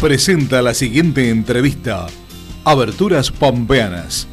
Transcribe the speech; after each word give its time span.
presenta 0.00 0.62
la 0.62 0.72
siguiente 0.72 1.28
entrevista. 1.28 2.06
Aberturas 2.64 3.30
Pampeanas. 3.30 4.26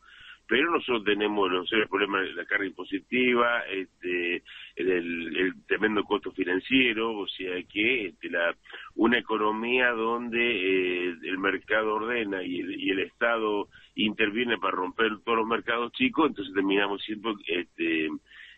Pero 0.48 0.72
nosotros 0.72 1.04
tenemos 1.04 1.52
los 1.52 1.68
serios 1.68 1.90
problemas 1.90 2.24
de 2.24 2.34
la 2.34 2.46
carga 2.46 2.66
impositiva, 2.66 3.62
este, 3.62 4.44
el, 4.76 5.36
el, 5.38 5.66
tremendo 5.66 6.04
costo 6.04 6.32
financiero, 6.32 7.18
o 7.18 7.28
sea 7.28 7.56
que 7.64 8.08
este, 8.08 8.30
la, 8.30 8.56
una 8.96 9.18
economía 9.18 9.90
donde 9.92 10.40
eh, 10.40 11.16
el 11.24 11.38
mercado 11.40 11.96
ordena 11.96 12.44
y 12.44 12.60
el, 12.60 13.00
Estado 13.00 13.70
interviene 13.96 14.58
para 14.58 14.76
romper 14.76 15.20
todos 15.24 15.40
los 15.40 15.48
mercados 15.48 15.92
chicos, 15.94 16.28
entonces 16.28 16.54
terminamos 16.54 17.02
siempre 17.04 17.34
este, 17.48 18.10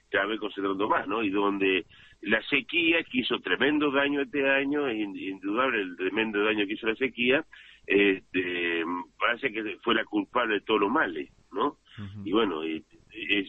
cada 0.09 0.25
vez 0.25 0.39
concentrando 0.39 0.87
más, 0.89 1.07
¿no? 1.07 1.23
Y 1.23 1.29
donde 1.29 1.85
la 2.21 2.41
sequía 2.43 3.03
que 3.03 3.19
hizo 3.19 3.39
tremendo 3.39 3.91
daño 3.91 4.21
este 4.21 4.49
año, 4.49 4.89
indudable 4.91 5.81
el 5.81 5.95
tremendo 5.95 6.43
daño 6.43 6.65
que 6.65 6.73
hizo 6.73 6.87
la 6.87 6.95
sequía, 6.95 7.45
este, 7.85 8.83
parece 9.17 9.51
que 9.51 9.77
fue 9.83 9.95
la 9.95 10.05
culpable 10.05 10.55
de 10.55 10.61
todos 10.61 10.81
los 10.81 10.91
males, 10.91 11.29
¿no? 11.51 11.77
Y 12.23 12.31
bueno, 12.31 12.63
y, 12.63 12.85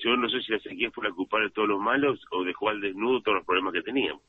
yo 0.03 0.17
no 0.17 0.29
sé 0.31 0.41
si 0.41 0.53
la 0.53 0.59
sequía 0.61 0.91
fue 0.91 1.05
la 1.05 1.15
culpable 1.15 1.49
de 1.49 1.53
todos 1.53 1.69
los 1.69 1.81
malos 1.81 2.19
o 2.31 2.43
dejó 2.45 2.71
al 2.71 2.81
desnudo 2.81 3.21
todos 3.21 3.37
los 3.37 3.47
problemas 3.47 3.75
que 3.75 3.83
teníamos. 3.83 4.23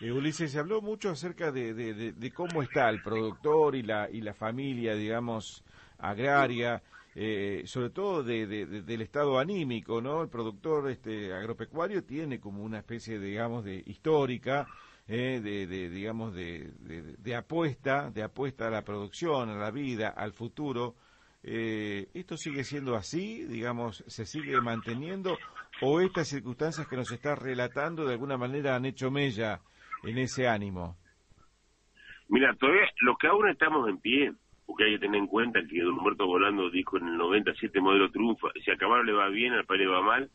Eh, 0.00 0.12
Ulises, 0.12 0.52
se 0.52 0.58
habló 0.58 0.80
mucho 0.80 1.10
acerca 1.10 1.50
de, 1.50 1.74
de, 1.74 2.12
de, 2.12 2.30
cómo 2.32 2.62
está 2.62 2.88
el 2.90 3.02
productor 3.02 3.74
y 3.74 3.82
la, 3.82 4.08
y 4.10 4.20
la 4.20 4.34
familia, 4.34 4.94
digamos, 4.94 5.64
agraria, 5.98 6.82
eh, 7.14 7.62
sobre 7.66 7.90
todo 7.90 8.24
de, 8.24 8.46
del 8.46 9.00
estado 9.00 9.38
anímico, 9.38 10.00
¿no? 10.00 10.22
El 10.22 10.28
productor 10.28 10.90
este, 10.90 11.32
agropecuario 11.32 12.02
tiene 12.02 12.40
como 12.40 12.64
una 12.64 12.78
especie, 12.78 13.20
digamos, 13.20 13.64
de 13.64 13.84
histórica, 13.86 14.66
eh, 15.06 15.40
de, 15.42 15.66
de, 15.66 15.90
digamos, 15.90 16.34
de, 16.34 16.72
de, 16.80 17.36
apuesta, 17.36 18.10
de 18.10 18.22
apuesta 18.24 18.66
a 18.66 18.70
la 18.70 18.82
producción, 18.82 19.48
a 19.48 19.56
la 19.56 19.70
vida, 19.70 20.08
al 20.08 20.32
futuro. 20.32 20.96
Eh, 21.46 22.08
¿Esto 22.14 22.38
sigue 22.38 22.64
siendo 22.64 22.96
así? 22.96 23.44
Digamos, 23.44 24.02
¿se 24.06 24.24
sigue 24.24 24.58
manteniendo? 24.62 25.36
¿O 25.82 26.00
estas 26.00 26.28
circunstancias 26.28 26.88
que 26.88 26.96
nos 26.96 27.12
está 27.12 27.34
relatando 27.34 28.06
de 28.06 28.14
alguna 28.14 28.38
manera 28.38 28.74
han 28.74 28.86
hecho 28.86 29.10
mella 29.10 29.60
en 30.04 30.16
ese 30.16 30.48
ánimo? 30.48 30.96
Mira, 32.28 32.54
todavía 32.54 32.88
los 33.02 33.18
que 33.18 33.26
aún 33.26 33.46
estamos 33.50 33.86
en 33.90 33.98
pie, 33.98 34.32
porque 34.64 34.84
hay 34.84 34.92
que 34.92 35.00
tener 35.00 35.20
en 35.20 35.26
cuenta 35.26 35.60
que 35.68 35.82
don 35.82 35.98
Humberto 35.98 36.26
Volando 36.26 36.70
dijo 36.70 36.96
en 36.96 37.08
el 37.08 37.18
97 37.18 37.78
modelo 37.78 38.10
triunfa, 38.10 38.48
si 38.64 38.70
a 38.70 39.02
le 39.02 39.12
va 39.12 39.28
bien, 39.28 39.52
al 39.52 39.66
país 39.66 39.82
le 39.82 39.88
va 39.88 40.00
mal, 40.00 40.30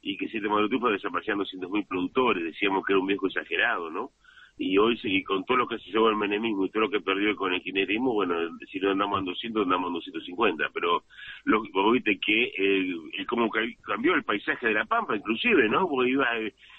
y 0.00 0.16
que 0.16 0.28
siete 0.28 0.48
modelo 0.48 0.68
triunfa 0.68 0.90
desaparecieron 0.90 1.44
200.000 1.44 1.88
productores, 1.88 2.44
decíamos 2.44 2.84
que 2.86 2.92
era 2.92 3.00
un 3.00 3.08
viejo 3.08 3.26
exagerado, 3.26 3.90
¿no? 3.90 4.12
Y 4.58 4.76
hoy, 4.78 5.00
y 5.02 5.22
con 5.24 5.44
todo 5.44 5.56
lo 5.56 5.66
que 5.66 5.78
se 5.78 5.90
llevó 5.90 6.10
el 6.10 6.16
menemismo 6.16 6.66
y 6.66 6.70
todo 6.70 6.82
lo 6.82 6.90
que 6.90 7.00
perdió 7.00 7.34
con 7.36 7.52
el 7.54 7.62
kirchnerismo, 7.62 8.12
bueno, 8.12 8.34
si 8.70 8.78
no 8.78 8.90
andamos 8.90 9.20
en 9.20 9.24
200, 9.24 9.62
andamos 9.62 9.88
en 9.88 9.94
250, 9.94 10.70
pero 10.74 11.04
lo, 11.44 11.62
vos 11.72 11.92
viste 11.92 12.18
que 12.18 12.52
eh, 12.56 13.26
como 13.26 13.50
cambió 13.50 14.14
el 14.14 14.24
paisaje 14.24 14.68
de 14.68 14.74
La 14.74 14.84
Pampa, 14.84 15.16
inclusive, 15.16 15.68
¿no? 15.68 15.88
Porque 15.88 16.10
iba 16.10 16.28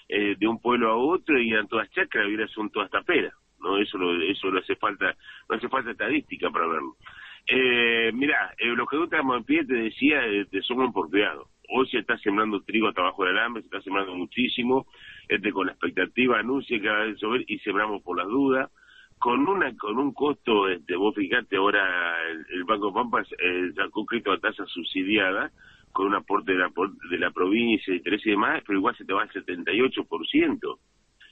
eh, 0.08 0.36
de 0.38 0.46
un 0.46 0.60
pueblo 0.60 0.90
a 0.90 0.96
otro 0.96 1.40
y 1.40 1.50
eran 1.50 1.68
todas 1.68 1.90
chacras, 1.90 2.28
y 2.28 2.32
ahora 2.32 2.48
son 2.48 2.70
todas 2.70 2.90
taperas. 2.90 3.34
¿no? 3.60 3.78
Eso 3.78 3.98
lo, 3.98 4.20
eso 4.22 4.50
no 4.50 4.58
hace 4.60 4.76
falta, 4.76 5.16
no 5.48 5.56
hace 5.56 5.68
falta 5.68 5.90
estadística 5.90 6.50
para 6.50 6.66
verlo. 6.66 6.96
Eh, 7.46 8.10
mira, 8.14 8.54
eh, 8.58 8.68
los 8.68 8.88
que 8.88 8.96
no 8.96 9.04
estamos 9.04 9.36
en 9.36 9.44
pie, 9.44 9.64
te 9.64 9.74
decía, 9.74 10.24
este, 10.26 10.62
somos 10.62 10.86
importeados. 10.86 11.48
Hoy 11.70 11.88
se 11.88 11.98
está 11.98 12.18
sembrando 12.18 12.60
trigo 12.62 12.88
hasta 12.88 13.00
abajo 13.00 13.24
del 13.24 13.38
alambre, 13.38 13.62
se 13.62 13.66
está 13.66 13.80
sembrando 13.80 14.14
muchísimo, 14.14 14.86
este, 15.28 15.52
con 15.52 15.66
la 15.66 15.72
expectativa, 15.72 16.38
anuncia 16.38 16.80
que 16.80 16.88
va 16.88 17.02
a 17.02 17.14
llover 17.14 17.44
y 17.46 17.58
sembramos 17.60 18.02
por 18.02 18.18
las 18.18 18.28
dudas. 18.28 18.70
Con 19.18 19.48
una 19.48 19.74
con 19.76 19.98
un 19.98 20.12
costo, 20.12 20.68
este, 20.68 20.96
vos 20.96 21.14
fijate, 21.14 21.56
ahora 21.56 22.14
el, 22.50 22.64
Banco 22.64 22.92
Pampas 22.92 23.26
eh, 23.32 23.70
sacó 23.74 24.04
crédito 24.04 24.32
a 24.32 24.38
tasa 24.38 24.66
subsidiada, 24.66 25.50
con 25.92 26.08
un 26.08 26.14
aporte 26.14 26.52
de 26.52 26.58
la, 26.58 26.70
de 27.10 27.18
la 27.18 27.30
provincia, 27.30 27.94
interés 27.94 28.26
y 28.26 28.30
demás, 28.30 28.62
pero 28.66 28.78
igual 28.78 28.96
se 28.96 29.04
te 29.04 29.12
va 29.12 29.22
al 29.22 29.30
78% 29.30 30.78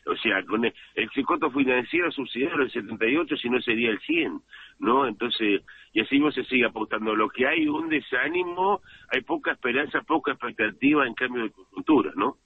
o 0.07 0.17
sea, 0.17 0.43
con 0.45 0.65
el, 0.65 0.75
el 0.95 1.11
costo 1.25 1.51
financiero 1.51 2.11
subsidiario 2.11 2.59
del 2.59 2.71
78, 2.71 3.37
si 3.37 3.49
no 3.49 3.61
sería 3.61 3.91
el 3.91 4.01
100, 4.01 4.41
¿no? 4.81 5.07
Entonces, 5.07 5.63
y 5.93 6.01
así 6.01 6.19
no 6.19 6.33
se 6.33 6.45
sigue 6.45 6.65
apostando. 6.65 7.15
Lo 7.15 7.29
que 7.29 7.47
hay 7.47 7.69
un 7.69 7.89
desánimo, 7.89 8.81
hay 9.11 9.21
poca 9.21 9.53
esperanza, 9.53 10.01
poca 10.03 10.33
expectativa 10.33 11.07
en 11.07 11.15
cambio 11.15 11.45
de 11.45 11.51
coyuntura, 11.51 12.13
¿no? 12.17 12.37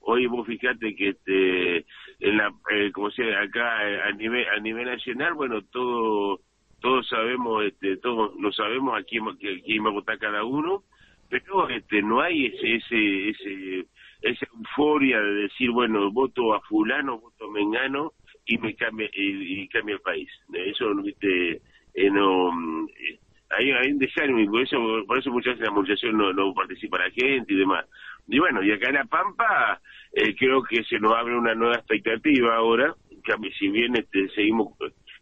Hoy 0.00 0.26
vos 0.26 0.46
fijate 0.46 0.94
que 0.94 1.10
este, 1.10 1.76
en 2.20 2.36
la, 2.36 2.52
eh, 2.70 2.90
como 2.92 3.10
sea, 3.10 3.40
acá 3.40 3.88
eh, 3.88 4.02
a 4.02 4.12
nivel 4.12 4.46
a 4.48 4.60
nivel 4.60 4.86
nacional, 4.86 5.34
bueno, 5.34 5.62
todo 5.62 6.40
todos 6.80 7.08
sabemos, 7.08 7.64
este, 7.64 7.96
todos 7.96 8.38
lo 8.38 8.52
sabemos 8.52 8.98
a 8.98 9.02
quién, 9.04 9.26
a 9.26 9.34
quién 9.36 9.84
va 9.84 9.88
a 9.88 9.92
votar 9.92 10.18
cada 10.18 10.44
uno, 10.44 10.82
pero 11.30 11.70
este 11.70 12.02
no 12.02 12.20
hay 12.20 12.46
ese 12.46 12.74
ese 12.74 13.28
ese 13.30 13.86
esa 14.24 14.46
euforia 14.46 15.20
de 15.20 15.34
decir, 15.34 15.70
bueno, 15.70 16.10
voto 16.10 16.54
a 16.54 16.60
fulano, 16.62 17.18
voto 17.18 17.46
a 17.46 17.52
mengano 17.52 18.12
y 18.46 18.56
me 18.58 18.74
cambia, 18.74 19.08
y, 19.12 19.68
cambia 19.68 19.96
el 19.96 20.00
país. 20.00 20.28
Eso, 20.52 20.94
viste, 20.96 21.60
eh, 21.94 22.10
no, 22.10 22.50
eh, 22.88 23.18
hay, 23.50 23.70
hay 23.70 23.92
un 23.92 23.98
desánimo 23.98 24.50
por 24.50 24.62
eso, 24.62 24.78
por 25.06 25.18
eso 25.18 25.30
muchas 25.30 25.54
veces 25.54 25.68
la 25.68 25.74
movilización 25.74 26.16
no, 26.16 26.54
participa 26.54 26.98
la 26.98 27.10
gente 27.10 27.52
y 27.52 27.56
demás. 27.56 27.84
Y 28.26 28.38
bueno, 28.38 28.62
y 28.62 28.72
acá 28.72 28.88
en 28.88 28.94
La 28.94 29.04
Pampa 29.04 29.80
eh, 30.12 30.34
creo 30.36 30.62
que 30.62 30.82
se 30.84 30.98
nos 30.98 31.14
abre 31.14 31.36
una 31.36 31.54
nueva 31.54 31.76
expectativa 31.76 32.56
ahora, 32.56 32.94
que 33.22 33.50
si 33.58 33.68
bien 33.68 33.94
este, 33.96 34.28
seguimos, 34.30 34.74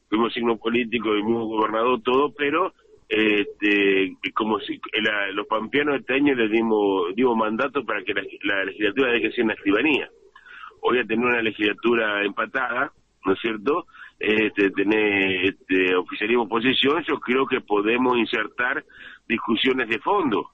fuimos 0.09 0.33
signo 0.33 0.57
político 0.57 1.17
y 1.17 1.23
mismo 1.25 1.47
gobernador 1.47 2.01
todo, 2.03 2.33
pero 2.35 2.73
este, 3.15 4.17
como 4.33 4.59
si 4.61 4.81
los 5.35 5.47
pampeanos 5.47 6.01
este 6.01 6.15
año 6.15 6.35
les 6.35 6.51
dimos, 6.51 7.15
dimos 7.15 7.37
mandato 7.37 7.85
para 7.85 8.03
que 8.03 8.15
la, 8.15 8.65
legislatura 8.65 9.13
deje 9.13 9.27
de 9.27 9.33
ser 9.35 9.45
una 9.45 9.53
escribanía. 9.53 10.09
Hoy 10.81 10.99
a 10.99 11.05
tener 11.05 11.27
una 11.27 11.43
legislatura 11.43 12.25
empatada, 12.25 12.91
¿no 13.27 13.35
es 13.35 13.41
cierto? 13.41 13.87
Este, 14.19 14.71
tener 14.71 15.45
este, 15.45 15.95
oficialismo 15.95 16.45
oposición, 16.45 17.05
yo 17.07 17.21
creo 17.21 17.47
que 17.47 17.61
podemos 17.61 18.17
insertar 18.17 18.83
discusiones 19.29 19.91
de 19.91 19.99
fondo 19.99 20.49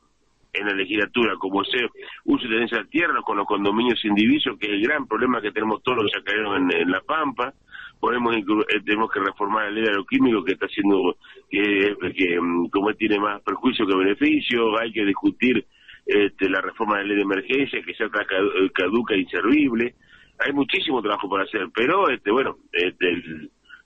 en 0.52 0.66
la 0.66 0.74
legislatura, 0.74 1.34
como 1.38 1.62
ser 1.62 1.88
uso 2.24 2.48
de 2.48 2.84
tierra 2.90 3.22
con 3.22 3.36
los 3.36 3.46
condominios 3.46 4.04
indivisos, 4.04 4.58
que 4.58 4.66
es 4.66 4.72
el 4.72 4.82
gran 4.82 5.06
problema 5.06 5.40
que 5.40 5.52
tenemos 5.52 5.80
todos 5.84 6.02
los 6.02 6.10
que 6.10 6.24
cayeron 6.24 6.72
en 6.72 6.90
La 6.90 7.02
Pampa, 7.02 7.54
podemos 8.00 8.36
eh, 8.36 8.80
tenemos 8.84 9.10
que 9.10 9.20
reformar 9.20 9.64
la 9.64 9.70
ley 9.70 9.82
de 9.84 9.90
agroquímico 9.90 10.44
que 10.44 10.52
está 10.52 10.66
haciendo 10.66 11.16
que, 11.50 11.96
mm, 12.40 12.68
como 12.68 12.92
tiene 12.94 13.18
más 13.18 13.42
perjuicio 13.42 13.86
que 13.86 13.96
beneficio, 13.96 14.78
hay 14.78 14.92
que 14.92 15.04
discutir 15.04 15.64
este, 16.06 16.48
la 16.48 16.60
reforma 16.60 16.96
de 16.96 17.02
la 17.02 17.08
ley 17.08 17.16
de 17.16 17.22
emergencia 17.22 17.82
que 17.82 17.92
ya 17.98 18.06
está 18.06 18.22
eh, 18.22 18.70
caduca 18.74 19.14
e 19.14 19.20
inservible. 19.20 19.94
Hay 20.38 20.52
muchísimo 20.52 21.02
trabajo 21.02 21.28
por 21.28 21.42
hacer, 21.42 21.68
pero 21.74 22.08
este 22.08 22.30
bueno, 22.30 22.56
este, 22.72 23.08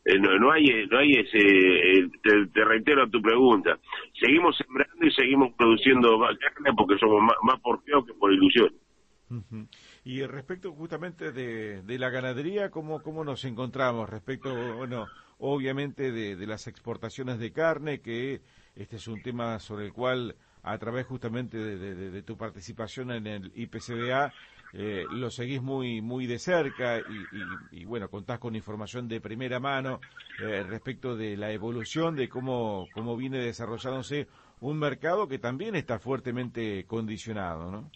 eh, 0.05 0.19
no, 0.19 0.51
hay 0.51 0.87
no 0.91 0.99
hay 0.99 1.13
ese 1.13 2.11
te, 2.23 2.65
reitero 2.65 3.05
a 3.05 3.11
tu 3.11 3.23
pregunta. 3.23 3.79
Seguimos 4.21 4.57
sembrando 4.57 5.07
y 5.07 5.11
seguimos 5.13 5.55
produciendo 5.55 6.19
carne 6.21 6.73
porque 6.77 6.99
somos 6.99 7.23
más, 7.23 7.37
más 7.43 7.61
porfiados 7.61 8.07
que 8.07 8.15
por 8.15 8.33
ilusión. 8.33 8.71
Y 10.05 10.25
respecto 10.27 10.73
justamente 10.73 11.31
de, 11.33 11.83
de 11.83 11.99
la 11.99 12.11
ganadería, 12.11 12.71
¿cómo, 12.71 13.03
¿cómo 13.03 13.25
nos 13.25 13.45
encontramos? 13.45 14.11
Respecto, 14.11 14.53
bueno, 14.77 15.07
obviamente 15.39 16.11
de, 16.11 16.35
de 16.35 16.47
las 16.47 16.67
exportaciones 16.67 17.39
de 17.39 17.53
carne, 17.53 18.01
que 18.01 18.43
este 18.75 18.97
es 18.97 19.07
un 19.07 19.23
tema 19.23 19.59
sobre 19.61 19.87
el 19.87 19.93
cual 19.93 20.35
a 20.63 20.79
través 20.79 21.07
justamente 21.07 21.59
de, 21.59 22.23
tu 22.23 22.37
participación 22.37 23.11
en 23.11 23.27
el 23.27 23.53
IPCBA, 23.55 24.33
eh, 24.75 25.07
lo 25.11 25.31
seguís 25.31 25.61
muy 25.61 26.01
muy 26.01 26.27
de 26.27 26.39
cerca 26.39 26.99
y, 27.71 27.85
bueno, 27.85 28.09
contás 28.09 28.39
con 28.39 28.57
información 28.57 29.07
de 29.07 29.21
primera 29.21 29.61
mano 29.61 30.01
eh, 30.39 30.65
respecto 30.67 31.15
de 31.17 31.37
la 31.37 31.53
evolución 31.53 32.17
de 32.17 32.29
cómo, 32.29 32.89
cómo 32.93 33.17
viene 33.17 33.39
desarrollándose 33.39 34.29
un 34.61 34.79
mercado 34.79 35.29
que 35.29 35.39
también 35.39 35.75
está 35.75 35.99
fuertemente 35.99 36.87
condicionado, 36.87 37.71
¿no? 37.71 37.91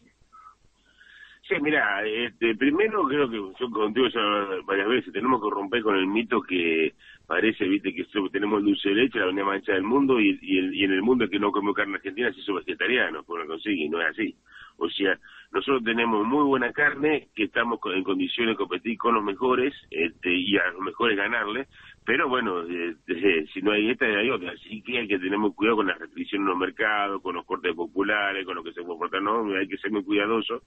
Sí, 1.48 1.54
mira, 1.60 2.04
este, 2.04 2.56
primero 2.56 3.04
creo 3.06 3.30
que 3.30 3.36
yo 3.36 3.70
contigo 3.70 4.08
ya 4.08 4.20
varias 4.64 4.88
veces, 4.88 5.12
tenemos 5.12 5.40
que 5.40 5.48
romper 5.48 5.80
con 5.82 5.94
el 5.94 6.06
mito 6.08 6.42
que 6.42 6.94
parece, 7.24 7.68
viste, 7.68 7.94
que 7.94 8.04
tenemos 8.32 8.64
dulce 8.64 8.88
de 8.88 8.96
leche, 8.96 9.20
la 9.20 9.28
unidad 9.28 9.46
mancha 9.46 9.72
del 9.72 9.84
mundo, 9.84 10.20
y, 10.20 10.36
y, 10.42 10.82
en 10.82 10.92
el 10.92 11.02
mundo 11.02 11.28
que 11.28 11.38
no 11.38 11.52
come 11.52 11.72
carne 11.72 11.96
argentina 11.96 12.32
se 12.32 12.40
hizo 12.40 12.54
vegetariano, 12.54 13.22
pues 13.22 13.44
no 13.44 13.48
consigue, 13.48 13.88
no 13.88 14.00
es 14.00 14.08
así. 14.08 14.34
O 14.78 14.88
sea, 14.90 15.16
nosotros 15.52 15.84
tenemos 15.84 16.26
muy 16.26 16.44
buena 16.44 16.72
carne, 16.72 17.28
que 17.34 17.44
estamos 17.44 17.78
en 17.94 18.02
condiciones 18.04 18.54
de 18.54 18.58
competir 18.58 18.98
con 18.98 19.14
los 19.14 19.24
mejores, 19.24 19.74
este, 19.90 20.34
y 20.34 20.56
a 20.56 20.70
los 20.72 20.80
mejores 20.80 21.16
ganarle, 21.16 21.66
pero 22.04 22.28
bueno, 22.28 22.62
este, 22.62 23.46
si 23.48 23.62
no 23.62 23.72
hay 23.72 23.90
esta, 23.90 24.06
hay 24.06 24.30
otra. 24.30 24.52
Así 24.52 24.82
que 24.82 24.98
hay 24.98 25.08
que 25.08 25.18
tener 25.18 25.38
muy 25.38 25.52
cuidado 25.52 25.76
con 25.76 25.86
las 25.86 25.98
restricciones 25.98 26.44
en 26.44 26.50
los 26.50 26.58
mercados, 26.58 27.22
con 27.22 27.34
los 27.34 27.44
cortes 27.44 27.74
populares, 27.74 28.44
con 28.44 28.56
lo 28.56 28.62
que 28.62 28.72
se 28.72 28.82
puede 28.82 28.98
cortar, 28.98 29.22
no, 29.22 29.54
hay 29.54 29.68
que 29.68 29.78
ser 29.78 29.90
muy 29.90 30.04
cuidadoso 30.04 30.62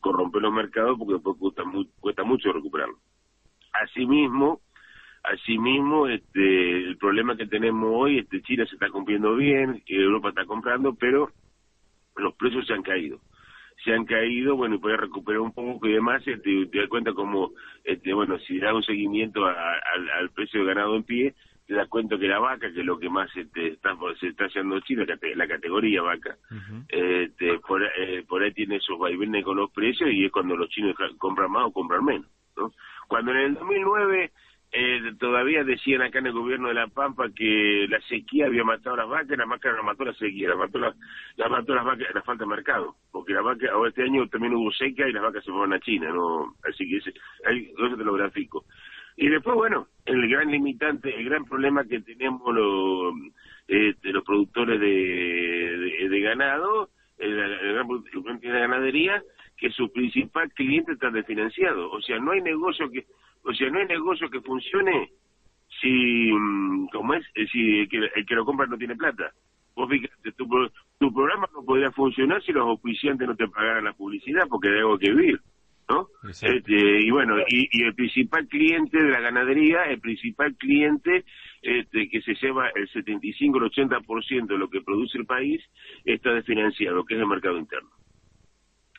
corromper 0.00 0.42
los 0.42 0.52
mercados 0.52 0.98
porque 0.98 1.14
después 1.14 1.36
cuesta, 1.38 1.62
cuesta 2.00 2.24
mucho 2.24 2.52
recuperarlo. 2.52 2.98
Asimismo, 3.72 4.60
asimismo, 5.22 6.08
este, 6.08 6.78
el 6.78 6.96
problema 6.96 7.36
que 7.36 7.46
tenemos 7.46 7.90
hoy, 7.94 8.18
este, 8.18 8.42
China 8.42 8.66
se 8.66 8.74
está 8.74 8.88
cumpliendo 8.90 9.36
bien, 9.36 9.82
Europa 9.86 10.30
está 10.30 10.44
comprando, 10.44 10.94
pero 10.94 11.30
los 12.16 12.34
precios 12.34 12.66
se 12.66 12.72
han 12.72 12.82
caído. 12.82 13.20
Se 13.84 13.92
han 13.92 14.04
caído, 14.04 14.56
bueno, 14.56 14.74
y 14.74 14.78
puede 14.78 14.96
recuperar 14.96 15.40
un 15.40 15.52
poco 15.52 15.86
y 15.86 15.92
demás, 15.92 16.22
este, 16.26 16.66
te 16.66 16.78
das 16.78 16.88
cuenta 16.88 17.12
como, 17.12 17.52
este, 17.84 18.12
bueno, 18.12 18.38
si 18.40 18.58
da 18.58 18.74
un 18.74 18.82
seguimiento 18.82 19.44
al 19.46 20.30
precio 20.34 20.60
de 20.60 20.66
ganado 20.66 20.96
en 20.96 21.04
pie, 21.04 21.34
te 21.70 21.76
das 21.76 21.88
cuenta 21.88 22.18
que 22.18 22.26
la 22.26 22.40
vaca, 22.40 22.72
que 22.72 22.80
es 22.80 22.84
lo 22.84 22.98
que 22.98 23.08
más 23.08 23.30
este, 23.36 23.68
está, 23.68 23.96
se 24.18 24.26
está 24.26 24.46
haciendo 24.46 24.80
China, 24.80 25.04
la 25.36 25.46
categoría 25.46 26.02
vaca, 26.02 26.36
este, 26.88 27.60
por, 27.60 27.80
eh, 27.84 28.24
por, 28.28 28.42
ahí 28.42 28.52
tiene 28.52 28.76
esos 28.76 28.98
vaivenes 28.98 29.44
con 29.44 29.56
los 29.56 29.70
precios 29.70 30.10
y 30.10 30.24
es 30.24 30.32
cuando 30.32 30.56
los 30.56 30.68
chinos 30.68 30.96
compran 31.16 31.50
más 31.50 31.66
o 31.66 31.72
compran 31.72 32.04
menos. 32.04 32.26
¿no? 32.56 32.72
Cuando 33.06 33.30
en 33.30 33.38
el 33.38 33.54
2009 33.54 34.32
eh, 34.72 35.12
todavía 35.18 35.64
decían 35.64 36.02
acá 36.02 36.20
en 36.20 36.26
el 36.26 36.32
gobierno 36.32 36.68
de 36.68 36.74
La 36.74 36.86
Pampa 36.86 37.28
que 37.34 37.86
la 37.88 38.00
sequía 38.02 38.46
había 38.46 38.62
matado 38.62 38.94
a 38.94 38.98
las 38.98 39.08
vacas, 39.08 39.36
la 39.36 39.44
vaca 39.44 39.72
no 39.72 39.82
mató 39.82 40.04
la 40.04 40.14
sequía, 40.14 40.50
la 40.50 40.56
mató, 40.56 40.78
la, 40.78 40.94
la 41.36 41.48
mató 41.48 41.74
las 41.74 41.84
vacas, 41.84 42.14
la 42.14 42.22
falta 42.22 42.44
de 42.44 42.50
mercado, 42.50 42.94
porque 43.10 43.32
la 43.32 43.42
vaca, 43.42 43.66
ahora 43.72 43.88
este 43.88 44.04
año 44.04 44.28
también 44.28 44.54
hubo 44.54 44.70
seca 44.70 45.08
y 45.08 45.12
las 45.12 45.22
vacas 45.22 45.44
se 45.44 45.50
fueron 45.50 45.72
a 45.72 45.80
China, 45.80 46.10
¿no? 46.12 46.54
Así 46.68 46.88
que 46.88 46.98
ese, 46.98 47.12
ahí, 47.46 47.72
eso 47.76 47.96
te 47.96 48.04
lo 48.04 48.12
grafico. 48.14 48.64
Y 49.16 49.28
después, 49.28 49.56
bueno, 49.56 49.88
el 50.06 50.28
gran 50.28 50.50
limitante, 50.50 51.14
el 51.14 51.24
gran 51.24 51.44
problema 51.44 51.84
que 51.84 52.00
tenemos 52.00 52.54
los, 52.54 53.14
este, 53.66 54.12
los 54.12 54.24
productores 54.24 54.80
de, 54.80 56.08
de, 56.08 56.20
ganado, 56.20 56.90
el, 57.18 57.36
gran 57.36 57.86
productor 57.86 58.40
de 58.40 58.48
ganadería, 58.48 59.22
que 59.56 59.70
su 59.70 59.92
principal 59.92 60.50
cliente 60.52 60.92
está 60.92 61.10
desfinanciado. 61.10 61.90
O 61.90 62.00
sea, 62.00 62.18
no 62.18 62.30
hay 62.30 62.40
negocio 62.40 62.90
que, 62.90 63.04
o 63.42 63.52
sea, 63.54 63.70
no 63.70 63.78
hay 63.78 63.86
negocio 63.86 64.28
que 64.30 64.40
funcione 64.40 65.10
si, 65.80 66.32
mm, 66.32 66.88
como 66.88 67.14
es, 67.14 67.24
eh, 67.34 67.46
si 67.50 67.80
el 67.80 67.88
que, 68.26 68.34
lo 68.34 68.44
compra 68.44 68.66
no 68.66 68.76
tiene 68.76 68.96
plata. 68.96 69.32
Vos 69.74 69.88
fíjate, 69.88 70.32
tu, 70.32 70.46
tu 70.98 71.12
programa 71.12 71.48
no 71.54 71.64
podría 71.64 71.90
funcionar 71.92 72.42
si 72.42 72.52
los 72.52 72.66
auspiciantes 72.66 73.26
no 73.26 73.36
te 73.36 73.48
pagaran 73.48 73.84
la 73.84 73.92
publicidad 73.92 74.46
porque 74.48 74.68
hay 74.68 74.78
algo 74.78 74.98
que 74.98 75.10
vivir. 75.10 75.40
¿no? 75.90 76.08
Este, 76.30 77.00
y 77.00 77.10
bueno, 77.10 77.34
y, 77.48 77.82
el 77.82 77.94
principal 77.94 78.46
cliente 78.46 79.02
de 79.02 79.10
la 79.10 79.20
ganadería, 79.20 79.82
el 79.84 80.00
principal 80.00 80.54
cliente 80.54 81.24
este, 81.62 82.08
que 82.08 82.22
se 82.22 82.34
lleva 82.34 82.68
el 82.68 82.88
75 82.88 83.58
el 83.58 83.64
80% 83.64 84.46
de 84.46 84.58
lo 84.58 84.70
que 84.70 84.82
produce 84.82 85.18
el 85.18 85.26
país, 85.26 85.60
está 86.04 86.32
desfinanciado, 86.32 87.04
que 87.04 87.14
es 87.14 87.20
el 87.20 87.26
mercado 87.26 87.58
interno. 87.58 87.90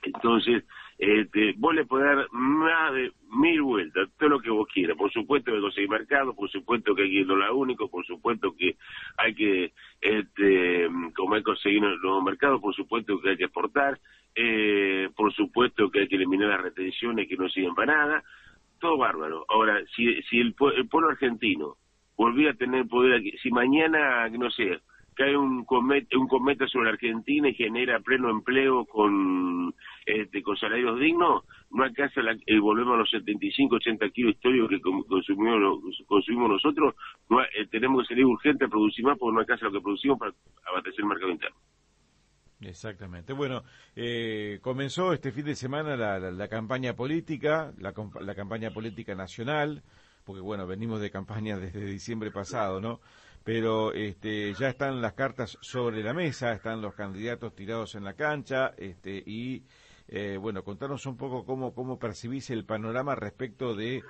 Entonces, 0.03 0.65
este, 1.01 1.55
vos 1.57 1.73
le 1.73 1.83
podés 1.85 2.15
dar 2.15 2.27
más 2.31 2.93
de 2.93 3.11
mil 3.31 3.63
vueltas, 3.63 4.07
todo 4.19 4.29
lo 4.29 4.39
que 4.39 4.51
vos 4.51 4.67
quieras. 4.71 4.95
Por 4.95 5.11
supuesto 5.11 5.51
que 5.51 5.59
conseguir 5.59 5.89
mercado, 5.89 6.35
por 6.35 6.47
supuesto 6.51 6.93
que 6.93 7.01
hay 7.01 7.09
que 7.09 7.19
ir 7.21 7.27
la 7.27 7.51
único, 7.51 7.89
por 7.89 8.05
supuesto 8.05 8.55
que 8.55 8.75
hay 9.17 9.33
que, 9.33 9.73
este, 9.99 10.87
como 11.15 11.33
hay 11.33 11.41
que 11.41 11.45
conseguir 11.45 11.81
nuevos 11.81 12.23
mercados, 12.23 12.61
por 12.61 12.75
supuesto 12.75 13.19
que 13.19 13.31
hay 13.31 13.37
que 13.37 13.45
exportar, 13.45 13.99
eh, 14.35 15.09
por 15.15 15.33
supuesto 15.33 15.89
que 15.89 16.01
hay 16.01 16.07
que 16.07 16.17
eliminar 16.17 16.49
las 16.49 16.61
retenciones 16.61 17.27
que 17.27 17.35
no 17.35 17.49
sirven 17.49 17.73
para 17.73 17.97
nada, 17.97 18.23
todo 18.79 18.95
bárbaro. 18.97 19.43
Ahora, 19.49 19.81
si, 19.95 20.21
si 20.29 20.37
el, 20.37 20.53
pueblo 20.53 21.09
argentino 21.09 21.77
volviera 22.15 22.51
a 22.51 22.55
tener 22.55 22.87
poder 22.87 23.15
aquí, 23.15 23.31
si 23.41 23.49
mañana, 23.49 24.29
no 24.29 24.51
sé, 24.51 24.79
cae 25.15 25.35
un 25.35 25.65
cometa, 25.65 26.17
un 26.17 26.27
cometa 26.27 26.67
sobre 26.67 26.89
Argentina 26.89 27.49
y 27.49 27.53
genera 27.53 27.99
pleno 27.99 28.29
empleo 28.29 28.85
con 28.85 29.73
este, 30.05 30.41
con 30.41 30.57
salarios 30.57 30.99
dignos, 30.99 31.43
no 31.71 31.83
alcanza 31.83 32.21
la, 32.21 32.35
volvemos 32.61 32.95
a 32.95 32.97
los 32.97 33.09
75, 33.09 33.75
80 33.75 34.09
kilos 34.09 34.33
históricos 34.33 34.69
que 34.69 34.79
consumimos, 36.07 36.49
nosotros, 36.49 36.95
eh, 37.55 37.67
tenemos 37.69 38.03
que 38.03 38.13
salir 38.13 38.25
urgente 38.25 38.65
a 38.65 38.67
producir 38.67 39.05
más 39.05 39.17
porque 39.17 39.33
no 39.33 39.39
alcanza 39.41 39.65
lo 39.65 39.71
que 39.73 39.81
producimos 39.81 40.19
para 40.19 40.33
abastecer 40.65 41.01
el 41.01 41.05
mercado 41.05 41.31
interno. 41.31 41.57
Exactamente. 42.61 43.33
Bueno, 43.33 43.63
eh, 43.95 44.59
comenzó 44.61 45.13
este 45.13 45.31
fin 45.31 45.45
de 45.45 45.55
semana 45.55 45.95
la, 45.95 46.47
campaña 46.47 46.95
política, 46.95 47.73
la, 47.79 47.93
la, 48.21 48.35
campaña 48.35 48.71
política 48.71 49.15
nacional, 49.15 49.83
porque 50.25 50.41
bueno, 50.41 50.67
venimos 50.67 51.01
de 51.01 51.09
campaña 51.09 51.57
desde 51.59 51.85
diciembre 51.85 52.31
pasado, 52.31 52.79
¿no? 52.79 52.99
Pero 53.43 53.93
este, 53.93 54.53
ya 54.53 54.69
están 54.69 55.01
las 55.01 55.13
cartas 55.13 55.57
sobre 55.61 56.03
la 56.03 56.13
mesa, 56.13 56.53
están 56.53 56.81
los 56.81 56.93
candidatos 56.93 57.55
tirados 57.55 57.95
en 57.95 58.03
la 58.03 58.13
cancha, 58.13 58.73
este, 58.77 59.23
y 59.25 59.63
eh, 60.07 60.37
bueno, 60.37 60.63
contanos 60.63 61.05
un 61.05 61.17
poco 61.17 61.45
cómo, 61.45 61.73
cómo 61.73 61.97
percibís 61.97 62.49
el 62.51 62.65
panorama 62.65 63.15
respecto 63.15 63.73
de 63.73 64.03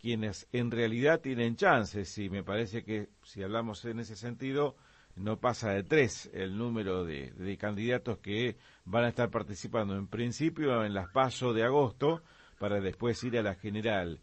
quienes 0.00 0.48
en 0.52 0.70
realidad 0.70 1.20
tienen 1.20 1.56
chances, 1.56 2.16
y 2.18 2.30
me 2.30 2.42
parece 2.42 2.82
que 2.82 3.08
si 3.22 3.42
hablamos 3.42 3.84
en 3.84 4.00
ese 4.00 4.16
sentido, 4.16 4.76
no 5.16 5.38
pasa 5.38 5.70
de 5.72 5.82
tres 5.82 6.30
el 6.32 6.56
número 6.56 7.04
de, 7.04 7.56
candidatos 7.58 8.18
que 8.18 8.56
van 8.84 9.04
a 9.04 9.08
estar 9.08 9.30
participando 9.30 9.94
en 9.96 10.06
principio 10.06 10.84
en 10.84 10.94
las 10.94 11.10
PASO 11.10 11.52
de 11.52 11.64
agosto 11.64 12.22
para 12.58 12.80
después 12.80 13.22
ir 13.24 13.38
a 13.38 13.42
la 13.42 13.54
general. 13.54 14.20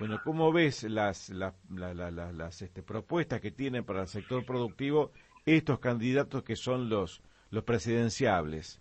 Bueno, 0.00 0.18
¿cómo 0.24 0.50
ves 0.50 0.84
las, 0.84 1.28
las, 1.28 1.54
las 1.68 2.62
este, 2.62 2.82
propuestas 2.82 3.42
que 3.42 3.50
tienen 3.50 3.84
para 3.84 4.00
el 4.00 4.06
sector 4.06 4.46
productivo 4.46 5.12
estos 5.44 5.78
candidatos 5.78 6.42
que 6.42 6.56
son 6.56 6.88
los, 6.88 7.22
los 7.50 7.64
presidenciables? 7.64 8.80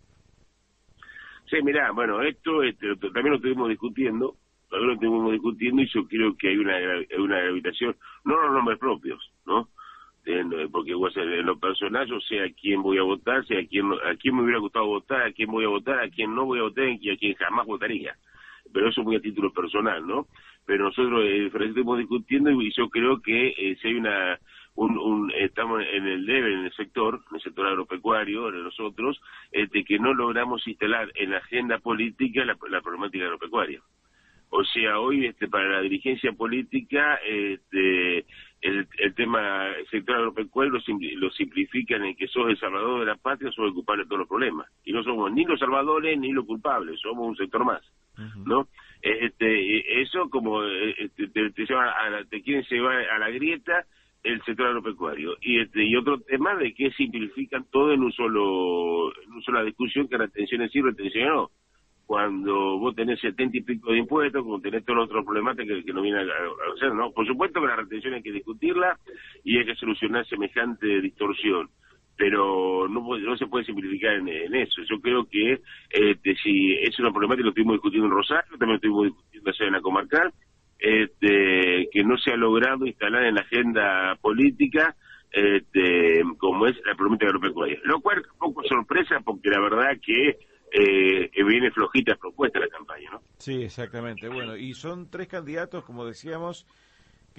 Sí, 1.49 1.57
mirá, 1.61 1.91
bueno, 1.91 2.21
esto 2.21 2.63
este, 2.63 2.95
también 2.95 3.31
lo 3.31 3.35
estuvimos 3.35 3.67
discutiendo, 3.67 4.37
también 4.69 4.87
lo 4.87 4.93
estuvimos 4.93 5.31
discutiendo 5.33 5.81
y 5.81 5.89
yo 5.93 6.07
creo 6.07 6.37
que 6.37 6.51
hay 6.51 6.57
una, 6.57 6.77
una 7.17 7.41
gravitación, 7.41 7.97
no 8.23 8.41
los 8.41 8.53
nombres 8.53 8.79
propios, 8.79 9.19
¿no? 9.45 9.67
porque 10.71 10.91
en 10.91 11.45
lo 11.45 11.59
personal 11.59 12.07
yo 12.07 12.19
sé 12.21 12.39
a 12.39 12.53
quién 12.53 12.81
voy 12.81 12.97
a 12.97 13.03
votar, 13.03 13.45
sé 13.45 13.57
a 13.57 13.67
quién, 13.67 13.91
a 13.91 14.15
quién 14.15 14.37
me 14.37 14.43
hubiera 14.43 14.59
gustado 14.59 14.85
votar, 14.85 15.23
a 15.23 15.33
quién 15.33 15.51
voy 15.51 15.65
a 15.65 15.69
votar, 15.69 15.99
a 15.99 16.09
quién 16.09 16.33
no 16.33 16.45
voy 16.45 16.59
a 16.59 16.63
votar 16.63 16.87
y 16.87 17.09
a 17.09 17.17
quién 17.17 17.33
jamás 17.33 17.65
votaría. 17.65 18.15
Pero 18.71 18.89
eso 18.89 19.01
es 19.01 19.07
muy 19.07 19.15
a 19.15 19.21
título 19.21 19.51
personal, 19.51 20.05
¿no? 20.05 20.27
Pero 20.65 20.85
nosotros 20.85 21.23
eh, 21.25 21.51
estamos 21.51 21.97
discutiendo 21.97 22.51
y 22.51 22.71
yo 22.75 22.89
creo 22.89 23.21
que 23.21 23.49
eh, 23.49 23.77
si 23.81 23.87
hay 23.87 23.95
una 23.95 24.39
un, 24.75 25.31
estamos 25.35 25.81
en 25.91 26.07
el 26.07 26.25
debe 26.25 26.53
en 26.53 26.65
el 26.65 26.73
sector, 26.73 27.21
en 27.29 27.35
el 27.35 27.41
sector 27.41 27.67
agropecuario, 27.67 28.49
nosotros, 28.51 29.19
este, 29.51 29.83
que 29.83 29.99
no 29.99 30.13
logramos 30.13 30.65
instalar 30.67 31.11
en 31.15 31.31
la 31.31 31.37
agenda 31.37 31.79
política 31.79 32.45
la, 32.45 32.57
la 32.69 32.81
problemática 32.81 33.25
agropecuaria. 33.25 33.81
O 34.51 34.63
sea, 34.63 34.99
hoy 34.99 35.27
este, 35.27 35.47
para 35.47 35.69
la 35.69 35.81
dirigencia 35.81 36.31
política 36.31 37.19
este, 37.23 38.25
el, 38.61 38.87
el 38.97 39.13
tema 39.15 39.67
sector 39.91 40.15
agropecuario 40.15 40.73
lo, 41.17 41.29
simplifican 41.31 42.03
en 42.03 42.15
que 42.15 42.27
sos 42.27 42.49
el 42.49 42.57
salvador 42.57 43.01
de 43.01 43.05
la 43.05 43.15
patria, 43.15 43.51
sos 43.51 43.67
el 43.67 43.73
culpable 43.73 44.03
de 44.03 44.07
todos 44.07 44.19
los 44.19 44.27
problemas. 44.27 44.67
Y 44.83 44.91
no 44.91 45.03
somos 45.03 45.31
ni 45.31 45.45
los 45.45 45.59
salvadores 45.59 46.17
ni 46.17 46.31
los 46.31 46.45
culpables, 46.45 46.99
somos 46.99 47.27
un 47.27 47.35
sector 47.35 47.63
más. 47.63 47.81
¿no? 48.45 48.67
Este, 49.01 50.01
eso 50.01 50.29
como 50.29 50.63
este, 50.63 51.27
te, 51.29 51.51
te, 51.51 51.73
a 51.73 52.23
te 52.29 52.41
quieren 52.41 52.65
llevar 52.69 52.97
a 53.09 53.19
la 53.19 53.29
grieta 53.29 53.85
el 54.23 54.41
sector 54.43 54.67
agropecuario. 54.67 55.37
Y 55.41 55.61
este 55.61 55.83
y 55.85 55.95
otro 55.95 56.19
tema 56.21 56.55
de 56.55 56.73
que 56.73 56.91
simplifican 56.91 57.65
todo 57.71 57.93
en 57.93 58.03
un 58.03 58.11
solo 58.11 59.13
en 59.23 59.31
una 59.31 59.41
sola 59.41 59.63
discusión 59.63 60.07
que 60.07 60.17
retención 60.17 60.67
sí, 60.69 60.81
retención 60.81 61.27
no. 61.29 61.51
cuando 62.05 62.77
vos 62.79 62.95
tenés 62.95 63.19
setenta 63.21 63.57
y 63.57 63.61
pico 63.61 63.91
de 63.91 63.99
impuestos, 63.99 64.43
cuando 64.43 64.61
tenés 64.61 64.83
todos 64.83 64.97
los 64.97 65.05
otros 65.05 65.25
problemáticas 65.25 65.83
que, 65.85 65.93
no 65.93 66.01
vienen 66.01 66.27
a, 66.29 66.73
hacer, 66.75 66.93
¿no? 66.93 67.11
Por 67.11 67.25
supuesto 67.25 67.61
que 67.61 67.67
la 67.67 67.77
retención 67.77 68.13
hay 68.13 68.23
que 68.23 68.31
discutirla 68.31 68.97
y 69.43 69.57
hay 69.57 69.65
que 69.65 69.75
solucionar 69.75 70.25
semejante 70.27 71.01
distorsión 71.01 71.69
pero 72.19 72.89
no, 72.89 73.17
no 73.17 73.37
se 73.37 73.47
puede 73.47 73.63
simplificar 73.63 74.15
en, 74.15 74.27
eso. 74.53 74.81
Yo 74.89 74.99
creo 74.99 75.23
que 75.23 75.61
este, 75.89 76.35
si 76.43 76.73
es 76.73 76.99
una 76.99 77.11
problemática, 77.11 77.45
lo 77.45 77.49
estuvimos 77.51 77.75
discutiendo 77.75 78.07
en 78.07 78.13
Rosario, 78.13 78.57
también 78.57 78.71
lo 78.71 78.75
estuvimos 78.75 79.03
discutiendo 79.05 79.51
en 79.59 79.71
la 79.71 79.81
comarcal, 79.81 80.33
este, 80.77 81.87
que 81.89 82.03
no 82.03 82.17
se 82.17 82.31
ha 82.31 82.35
logrado 82.35 82.85
instalar 82.85 83.23
en 83.23 83.35
la 83.35 83.41
agenda 83.41 84.17
política 84.21 84.97
este, 85.31 86.21
como 86.37 86.67
es 86.67 86.75
la 86.85 86.93
problemática 86.95 87.27
agropecuaria. 87.27 87.79
Lo 87.85 88.01
cual 88.01 88.21
poco 88.37 88.63
sorpresa 88.65 89.21
porque 89.23 89.49
la 89.49 89.61
verdad 89.61 89.97
que 90.05 90.37
eh, 90.73 91.43
viene 91.47 91.71
flojita 91.71 92.17
propuesta 92.17 92.59
la 92.59 92.67
campaña, 92.67 93.11
¿no? 93.11 93.21
Sí, 93.37 93.63
exactamente. 93.63 94.27
Bueno, 94.27 94.57
y 94.57 94.73
son 94.73 95.09
tres 95.09 95.29
candidatos, 95.29 95.85
como 95.85 96.05
decíamos, 96.05 96.67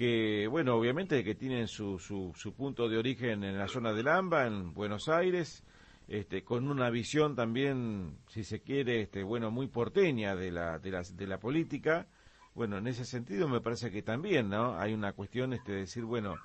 que, 0.01 0.47
bueno, 0.47 0.77
obviamente 0.77 1.23
que 1.23 1.35
tienen 1.35 1.67
su, 1.67 1.99
su, 1.99 2.33
su 2.35 2.55
punto 2.55 2.89
de 2.89 2.97
origen 2.97 3.43
en 3.43 3.55
la 3.59 3.67
zona 3.67 3.93
del 3.93 4.07
AMBA, 4.07 4.47
en 4.47 4.73
Buenos 4.73 5.07
Aires, 5.09 5.63
este, 6.07 6.43
con 6.43 6.67
una 6.71 6.89
visión 6.89 7.35
también, 7.35 8.17
si 8.27 8.43
se 8.43 8.61
quiere, 8.61 9.01
este, 9.01 9.21
bueno, 9.21 9.51
muy 9.51 9.67
porteña 9.67 10.35
de 10.35 10.49
la, 10.49 10.79
de 10.79 11.03
de 11.13 11.27
la 11.27 11.39
política. 11.39 12.07
Bueno, 12.55 12.79
en 12.79 12.87
ese 12.87 13.05
sentido 13.05 13.47
me 13.47 13.61
parece 13.61 13.91
que 13.91 14.01
también, 14.01 14.49
¿no? 14.49 14.75
Hay 14.79 14.95
una 14.95 15.13
cuestión, 15.13 15.53
este, 15.53 15.73
de 15.73 15.79
decir, 15.81 16.03
bueno, 16.03 16.35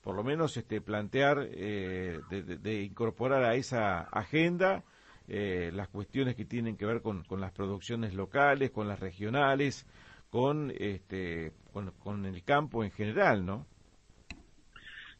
por 0.00 0.16
lo 0.16 0.24
menos, 0.24 0.56
este, 0.56 0.80
plantear, 0.80 1.48
eh, 1.52 2.18
de, 2.28 2.82
incorporar 2.82 3.44
a 3.44 3.54
esa 3.54 4.00
agenda 4.00 4.82
eh, 5.28 5.70
las 5.72 5.86
cuestiones 5.86 6.34
que 6.34 6.46
tienen 6.46 6.76
que 6.76 6.84
ver 6.84 7.00
con, 7.00 7.22
con 7.22 7.40
las 7.40 7.52
producciones 7.52 8.12
locales, 8.12 8.72
con 8.72 8.88
las 8.88 8.98
regionales, 8.98 9.86
con 10.30 10.72
este 10.76 11.52
con, 11.74 12.24
el 12.24 12.44
campo 12.44 12.84
en 12.84 12.92
general, 12.92 13.44
¿no? 13.44 13.66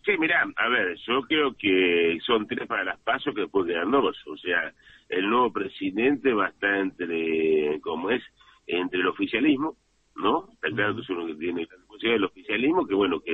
Sí, 0.05 0.13
mira, 0.19 0.47
a 0.57 0.69
ver, 0.69 0.97
yo 1.07 1.23
creo 1.23 1.55
que 1.55 2.19
son 2.25 2.47
tres 2.47 2.69
para 2.69 2.85
las 2.85 3.01
pasos 3.01 3.35
que 3.35 3.43
después 3.43 3.67
quedan 3.67 3.91
dos. 3.91 4.17
O 4.27 4.37
sea, 4.37 4.73
el 5.09 5.29
nuevo 5.29 5.53
presidente 5.53 6.33
va 6.33 6.47
a 6.47 6.51
estar 6.51 6.77
entre, 6.77 7.81
¿cómo 7.81 8.11
es? 8.11 8.23
Entre 8.67 9.01
el 9.01 9.07
oficialismo, 9.09 9.77
¿no? 10.17 10.49
Está 10.53 10.69
claro 10.71 10.95
que 10.95 11.03
es 11.03 11.11
uno 11.11 11.27
que 11.27 11.35
tiene 11.35 11.63
la 11.63 11.77
responsabilidad 11.77 12.15
del 12.15 12.25
oficialismo, 12.25 12.87
que 12.87 12.95
bueno, 12.95 13.21
que 13.21 13.33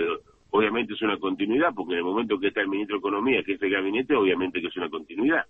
obviamente 0.50 0.94
es 0.94 1.02
una 1.02 1.18
continuidad, 1.18 1.74
porque 1.74 1.92
en 1.92 1.98
el 1.98 2.04
momento 2.04 2.38
que 2.38 2.48
está 2.48 2.60
el 2.60 2.68
ministro 2.68 2.96
de 2.96 3.00
Economía, 3.00 3.42
que 3.42 3.54
es 3.54 3.62
el 3.62 3.70
gabinete, 3.70 4.14
obviamente 4.14 4.60
que 4.60 4.68
es 4.68 4.76
una 4.76 4.88
continuidad. 4.88 5.44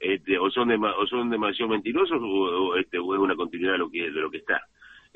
Este, 0.00 0.38
o 0.38 0.50
son 0.50 0.70
o 0.72 1.06
son 1.06 1.30
demasiado 1.30 1.70
mentirosos 1.70 2.20
o, 2.22 2.76
este, 2.76 2.98
o 2.98 3.14
es 3.14 3.20
una 3.20 3.34
continuidad 3.36 3.72
de 3.72 3.78
lo 3.78 3.90
que 3.90 4.02
de 4.02 4.20
lo 4.20 4.30
que 4.30 4.38
está 4.38 4.60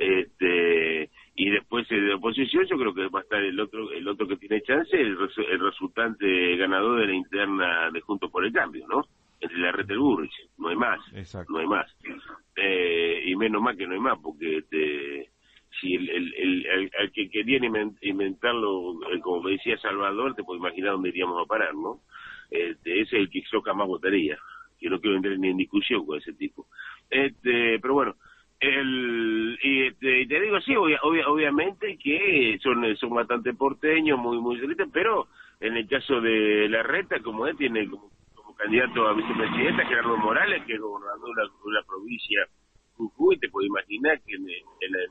este 0.00 1.10
y 1.36 1.50
después 1.50 1.86
eh, 1.90 2.00
de 2.00 2.14
oposición 2.30 2.66
yo 2.66 2.78
creo 2.78 2.94
que 2.94 3.08
va 3.08 3.20
a 3.20 3.22
estar 3.22 3.42
el 3.42 3.58
otro 3.58 3.90
el 3.92 4.06
otro 4.06 4.26
que 4.26 4.36
tiene 4.36 4.62
chance 4.62 4.96
el, 4.98 5.16
el 5.50 5.60
resultante 5.60 6.56
ganador 6.56 7.00
de 7.00 7.06
la 7.06 7.14
interna 7.14 7.90
de 7.90 8.00
Juntos 8.00 8.30
por 8.30 8.44
el 8.44 8.52
Cambio 8.52 8.86
no 8.88 9.02
entre 9.40 9.58
la 9.58 9.72
red 9.72 9.86
del 9.86 9.98
Burrich 9.98 10.32
no 10.58 10.68
hay 10.68 10.76
más 10.76 11.00
no 11.48 11.58
hay 11.58 11.66
más. 11.66 11.86
Eh, 12.56 13.22
y 13.26 13.36
menos 13.36 13.62
mal 13.62 13.76
que 13.76 13.86
no 13.86 13.94
hay 13.94 14.00
más 14.00 14.18
porque 14.22 14.58
este 14.58 15.30
si 15.80 15.94
el, 15.94 16.08
el, 16.10 16.90
el, 16.98 17.12
que 17.12 17.30
quería 17.30 17.58
inventarlo 18.02 18.92
eh, 19.12 19.20
como 19.20 19.42
me 19.42 19.52
decía 19.52 19.78
Salvador 19.78 20.34
te 20.34 20.44
puedo 20.44 20.58
imaginar 20.58 20.92
dónde 20.92 21.10
iríamos 21.10 21.42
a 21.42 21.46
parar 21.46 21.74
no 21.74 22.00
este, 22.50 23.00
ese 23.00 23.16
es 23.16 23.22
el 23.22 23.30
que 23.30 23.42
Soca 23.42 23.72
más 23.74 23.86
votaría 23.86 24.38
que 24.78 24.88
no 24.88 25.00
quiero 25.00 25.16
entrar 25.16 25.38
ni 25.38 25.48
en 25.48 25.58
discusión 25.58 26.06
con 26.06 26.18
ese 26.18 26.32
tipo. 26.32 26.66
Este 27.10 27.78
pero 27.80 27.94
bueno 27.94 28.16
el, 28.60 29.58
y, 29.62 29.90
te, 29.94 30.40
digo, 30.40 30.60
sí, 30.60 30.74
obviamente 30.76 31.98
que 31.98 32.58
son, 32.62 32.94
son 32.96 33.10
bastante 33.10 33.54
porteños, 33.54 34.18
muy, 34.18 34.38
muy 34.38 34.60
pero 34.92 35.28
en 35.60 35.76
el 35.76 35.88
caso 35.88 36.20
de 36.20 36.68
la 36.68 36.82
reta, 36.82 37.20
como 37.20 37.46
él 37.46 37.56
tiene 37.56 37.88
como, 37.88 38.10
candidato 38.56 39.08
a 39.08 39.14
vicepresidenta 39.14 39.86
Gerardo 39.86 40.18
Morales, 40.18 40.62
que 40.66 40.74
es 40.74 40.80
gobernador 40.80 41.34
de 41.34 41.72
la, 41.72 41.82
provincia 41.86 42.46
Jujuy, 42.96 43.38
te 43.38 43.48
puedo 43.48 43.66
imaginar 43.66 44.20
que 44.20 44.34
en, 44.34 44.46
el 44.50 45.08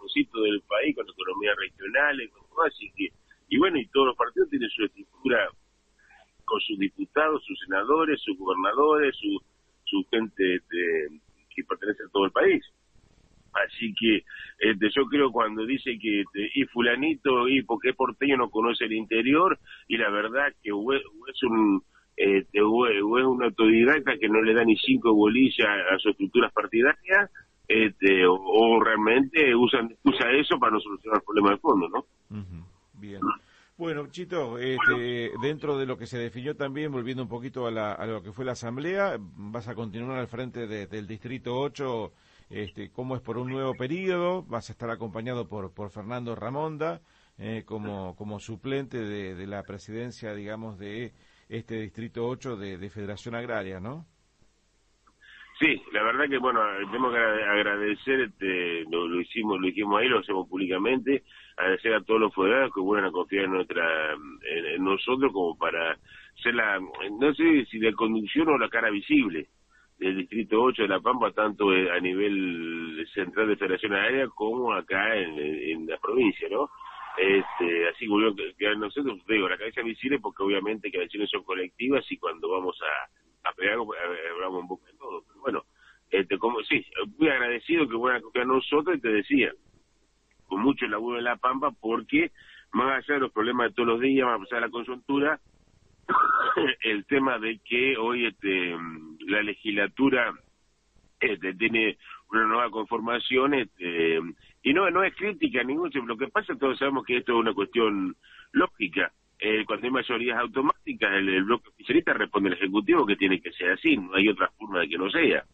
trocito 0.00 0.42
del 0.42 0.60
país, 0.62 0.96
con 0.96 1.08
economía 1.08 1.54
regional, 1.56 2.18
con 2.32 2.66
así 2.66 2.90
que, 2.96 3.10
y 3.48 3.58
bueno, 3.58 3.78
y 3.78 3.86
todos 3.86 4.08
los 4.08 4.16
partidos 4.16 4.50
tienen 4.50 4.68
su 4.70 4.84
estructura 4.84 5.48
con 6.44 6.60
sus 6.62 6.76
diputados, 6.76 7.44
sus 7.44 7.58
senadores, 7.60 8.20
sus 8.20 8.36
gobernadores, 8.36 9.14
su, 9.16 9.40
su 9.84 10.04
gente 10.10 10.42
de 10.42 11.20
que 11.54 11.64
pertenece 11.64 12.02
a 12.04 12.12
todo 12.12 12.26
el 12.26 12.32
país. 12.32 12.64
Así 13.54 13.94
que 13.94 14.24
este, 14.58 14.88
yo 14.94 15.04
creo 15.06 15.30
cuando 15.30 15.64
dice 15.64 15.96
que 15.98 16.22
este, 16.22 16.50
y 16.54 16.64
fulanito 16.64 17.48
y 17.48 17.62
porque 17.62 17.90
es 17.90 17.96
porteño 17.96 18.36
no 18.36 18.50
conoce 18.50 18.84
el 18.84 18.92
interior 18.92 19.58
y 19.86 19.96
la 19.96 20.10
verdad 20.10 20.52
que 20.62 20.70
es 20.70 21.42
un 21.42 21.82
este, 22.16 22.58
es 22.58 22.64
un 22.64 23.42
autodidacta 23.42 24.16
que 24.18 24.28
no 24.28 24.42
le 24.42 24.54
da 24.54 24.64
ni 24.64 24.76
cinco 24.76 25.14
bolillas 25.14 25.68
a, 25.90 25.98
sus 25.98 26.12
estructuras 26.12 26.52
partidarias 26.52 27.30
este, 27.66 28.26
o, 28.26 28.80
realmente 28.80 29.54
usan 29.54 29.94
usa 30.02 30.30
eso 30.32 30.58
para 30.58 30.72
no 30.72 30.80
solucionar 30.80 31.18
el 31.20 31.24
problema 31.24 31.50
de 31.50 31.58
fondo, 31.58 31.88
¿no? 31.88 32.04
Bien. 32.94 33.20
Bueno, 33.76 34.06
Chito, 34.06 34.56
este, 34.58 35.32
dentro 35.42 35.76
de 35.76 35.84
lo 35.84 35.98
que 35.98 36.06
se 36.06 36.16
definió 36.16 36.54
también, 36.54 36.92
volviendo 36.92 37.24
un 37.24 37.28
poquito 37.28 37.66
a, 37.66 38.06
lo 38.06 38.22
que 38.22 38.30
fue 38.30 38.44
la 38.44 38.52
asamblea, 38.52 39.16
vas 39.18 39.66
a 39.66 39.74
continuar 39.74 40.16
al 40.18 40.28
frente 40.28 40.68
del 40.68 41.06
Distrito 41.08 41.58
8, 41.58 42.12
este, 42.50 42.92
¿cómo 42.92 43.16
es 43.16 43.20
por 43.20 43.36
un 43.36 43.50
nuevo 43.50 43.74
periodo? 43.74 44.44
Vas 44.44 44.68
a 44.68 44.72
estar 44.72 44.90
acompañado 44.90 45.48
por, 45.48 45.74
por 45.74 45.90
Fernando 45.90 46.36
Ramonda 46.36 47.00
eh, 47.36 47.64
como, 47.66 48.14
como 48.14 48.38
suplente 48.38 48.98
de, 48.98 49.46
la 49.48 49.64
presidencia, 49.64 50.34
digamos, 50.34 50.78
de 50.78 51.12
este 51.48 51.80
Distrito 51.80 52.28
8 52.28 52.56
de, 52.56 52.78
de 52.78 52.90
Federación 52.90 53.34
Agraria, 53.34 53.80
¿no? 53.80 54.06
Sí, 55.58 55.80
la 55.92 56.02
verdad 56.02 56.28
que 56.28 56.38
bueno, 56.38 56.60
tenemos 56.90 57.12
que 57.12 57.18
agradecer, 57.18 58.20
este, 58.22 58.84
lo, 58.90 59.20
hicimos, 59.20 59.60
lo 59.60 59.68
hicimos 59.68 60.00
ahí, 60.00 60.08
lo 60.08 60.18
hacemos 60.18 60.48
públicamente, 60.48 61.22
agradecer 61.56 61.94
a 61.94 62.02
todos 62.02 62.20
los 62.20 62.34
federados 62.34 62.72
que 62.74 62.80
vuelvan 62.80 63.08
a 63.08 63.12
confiar 63.12 63.44
en 63.44 63.52
nuestra, 63.52 64.14
en, 64.14 64.84
nosotros 64.84 65.32
como 65.32 65.56
para 65.56 65.96
ser 66.42 66.54
la, 66.54 66.80
no 66.80 67.34
sé 67.34 67.64
si 67.66 67.78
de 67.78 67.92
conducción 67.92 68.48
o 68.48 68.58
la 68.58 68.68
cara 68.68 68.90
visible 68.90 69.48
del 69.98 70.16
Distrito 70.16 70.60
8 70.60 70.82
de 70.82 70.88
La 70.88 71.00
Pampa, 71.00 71.30
tanto 71.30 71.70
a 71.70 72.00
nivel 72.00 73.06
central 73.14 73.48
de 73.48 73.56
Federación 73.56 73.94
Aérea 73.94 74.26
como 74.28 74.72
acá 74.72 75.16
en, 75.16 75.86
la 75.86 75.96
provincia, 75.98 76.48
¿no? 76.50 76.68
Este, 77.16 77.88
así 77.88 78.06
que, 78.08 78.54
que 78.58 78.74
nosotros, 78.74 79.20
digo, 79.28 79.48
la 79.48 79.56
cabeza 79.56 79.82
visible 79.82 80.18
porque 80.18 80.42
obviamente 80.42 80.90
que 80.90 80.98
las 80.98 81.04
elecciones 81.04 81.30
son 81.30 81.44
colectivas 81.44 82.04
y 82.10 82.16
cuando 82.16 82.50
vamos 82.50 82.76
a 82.82 83.24
a 83.44 83.52
pegar, 83.52 83.78
hablamos 84.32 84.62
un 84.62 84.68
poco 84.68 84.86
de 84.86 84.92
todo. 84.94 85.22
Pero 85.26 85.40
bueno, 85.40 85.64
este, 86.10 86.38
como 86.38 86.62
sí, 86.62 86.84
muy 87.18 87.28
agradecido 87.28 87.88
que 87.88 87.96
fueran 87.96 88.18
a 88.18 88.22
confiar 88.22 88.46
nosotros 88.46 88.96
y 88.96 89.00
te 89.00 89.08
decía, 89.08 89.52
con 90.46 90.60
mucho 90.60 90.86
laburo 90.86 91.18
en 91.18 91.24
La 91.24 91.36
Pampa, 91.36 91.70
porque 91.70 92.32
más 92.72 92.98
allá 92.98 93.14
de 93.14 93.20
los 93.20 93.32
problemas 93.32 93.68
de 93.68 93.74
todos 93.74 93.88
los 93.88 94.00
días, 94.00 94.26
más 94.26 94.40
allá 94.40 94.60
de 94.60 94.66
la 94.66 94.70
coyuntura, 94.70 95.40
el 96.82 97.04
tema 97.06 97.38
de 97.38 97.58
que 97.64 97.96
hoy 97.96 98.26
este, 98.26 98.76
la 99.26 99.42
legislatura 99.42 100.32
este, 101.20 101.54
tiene 101.54 101.96
una 102.30 102.44
nueva 102.44 102.70
conformación 102.70 103.54
este, 103.54 104.20
y 104.62 104.72
no 104.72 104.90
no 104.90 105.04
es 105.04 105.14
crítica 105.14 105.62
ningún 105.62 105.90
lo 106.06 106.16
que 106.16 106.28
pasa 106.28 106.54
todos 106.56 106.78
sabemos 106.78 107.04
que 107.04 107.18
esto 107.18 107.32
es 107.32 107.38
una 107.38 107.54
cuestión 107.54 108.16
lógica 108.52 109.12
eh, 109.38 109.64
cuando 109.66 109.86
hay 109.86 109.90
mayorías 109.90 110.38
automáticas, 110.38 111.12
el, 111.12 111.44
bloque 111.44 111.68
oficialista 111.68 112.12
responde 112.14 112.50
al 112.50 112.56
Ejecutivo 112.56 113.04
que 113.04 113.16
tiene 113.16 113.40
que 113.40 113.52
ser 113.52 113.72
así, 113.72 113.96
no 113.96 114.14
hay 114.14 114.28
otra 114.28 114.50
forma 114.56 114.80
de 114.80 114.88
que 114.88 114.96
no 114.96 115.10
sea. 115.10 115.44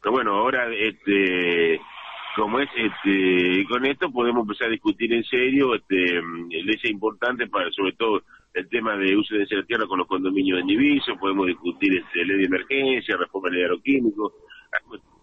Pero 0.00 0.12
bueno, 0.12 0.34
ahora, 0.34 0.72
este, 0.72 1.80
como 2.34 2.60
es, 2.60 2.68
este, 2.76 3.64
con 3.68 3.84
esto 3.86 4.10
podemos 4.10 4.42
empezar 4.42 4.68
a 4.68 4.72
discutir 4.72 5.12
en 5.12 5.24
serio, 5.24 5.74
este, 5.74 6.20
leyes 6.50 6.84
importantes 6.90 7.48
para, 7.48 7.70
sobre 7.70 7.92
todo, 7.92 8.22
el 8.52 8.68
tema 8.68 8.96
de 8.96 9.16
uso 9.16 9.34
de 9.34 9.46
la 9.50 9.62
tierra 9.64 9.86
con 9.86 9.98
los 9.98 10.06
condominios 10.08 10.58
de 10.58 10.64
Niviso, 10.64 11.16
podemos 11.16 11.46
discutir 11.46 11.96
este, 11.96 12.24
ley 12.24 12.38
de 12.38 12.44
emergencia, 12.44 13.16
reforma 13.16 13.50
del 13.50 13.62
aeroquímico, 13.62 14.32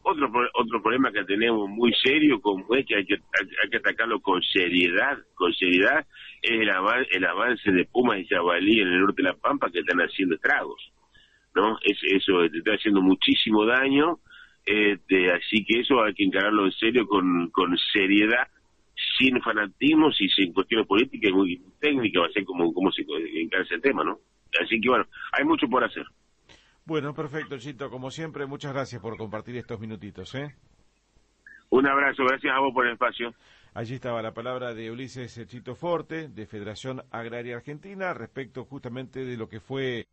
otro 0.03 0.31
otro 0.53 0.81
problema 0.81 1.11
que 1.11 1.23
tenemos 1.25 1.69
muy 1.69 1.93
serio 1.93 2.41
como 2.41 2.65
es 2.75 2.85
que 2.85 2.95
hay 2.95 3.05
que 3.05 3.15
hay 3.15 3.69
que 3.69 3.77
atacarlo 3.77 4.19
con 4.19 4.41
seriedad 4.41 5.19
con 5.35 5.53
seriedad 5.53 6.05
es 6.41 6.51
el, 6.51 6.69
el 7.11 7.25
avance 7.25 7.71
de 7.71 7.85
pumas 7.85 8.17
y 8.19 8.25
jabalí 8.25 8.81
en 8.81 8.87
el 8.87 9.01
norte 9.01 9.21
de 9.21 9.29
la 9.29 9.35
pampa 9.35 9.69
que 9.69 9.79
están 9.79 9.99
haciendo 9.99 10.35
estragos 10.35 10.91
no 11.53 11.77
es 11.83 11.99
eso 12.03 12.49
te 12.49 12.57
está 12.57 12.71
haciendo 12.71 13.01
muchísimo 13.01 13.65
daño 13.65 14.19
este, 14.65 15.31
así 15.31 15.65
que 15.65 15.81
eso 15.81 16.03
hay 16.03 16.13
que 16.13 16.23
encararlo 16.23 16.65
en 16.65 16.71
serio 16.73 17.07
con 17.07 17.49
con 17.49 17.77
seriedad 17.93 18.47
sin 19.17 19.41
fanatismos 19.41 20.19
y 20.21 20.29
sin 20.29 20.53
cuestiones 20.53 20.87
políticas 20.87 21.31
y 21.31 21.33
muy 21.33 21.63
técnicas 21.79 22.23
va 22.23 22.27
a 22.27 22.31
ser 22.31 22.45
como 22.45 22.71
cómo 22.73 22.91
se 22.91 23.01
encara 23.01 23.63
ese 23.63 23.79
tema 23.79 24.03
no 24.03 24.19
así 24.61 24.79
que 24.79 24.89
bueno 24.89 25.05
hay 25.31 25.45
mucho 25.45 25.67
por 25.67 25.83
hacer 25.83 26.05
bueno, 26.85 27.13
perfecto, 27.13 27.57
Chito. 27.57 27.89
Como 27.89 28.09
siempre, 28.09 28.45
muchas 28.45 28.73
gracias 28.73 29.01
por 29.01 29.15
compartir 29.15 29.55
estos 29.55 29.79
minutitos. 29.79 30.33
¿eh? 30.35 30.55
Un 31.69 31.87
abrazo, 31.87 32.23
gracias 32.25 32.53
a 32.53 32.59
vos 32.59 32.73
por 32.73 32.85
el 32.85 32.93
espacio. 32.93 33.33
Allí 33.73 33.93
estaba 33.93 34.21
la 34.21 34.33
palabra 34.33 34.73
de 34.73 34.91
Ulises 34.91 35.47
Chito 35.47 35.75
Forte, 35.75 36.27
de 36.27 36.45
Federación 36.45 37.03
Agraria 37.11 37.55
Argentina, 37.55 38.13
respecto 38.13 38.65
justamente 38.65 39.23
de 39.23 39.37
lo 39.37 39.47
que 39.47 39.61
fue 39.61 40.05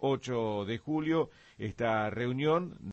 8 0.00 0.64
de 0.66 0.78
julio, 0.78 1.30
esta 1.58 2.10
reunión. 2.10 2.92